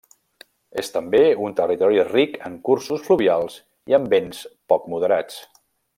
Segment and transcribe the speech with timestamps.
[0.81, 3.61] És també un territori ric en cursos fluvials
[3.93, 4.41] i amb vents
[4.75, 5.39] poc moderats.